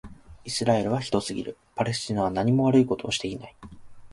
[0.43, 1.57] イスラエルはひどすぎる。
[1.75, 3.55] パレスチナはなにも悪いことをしていない。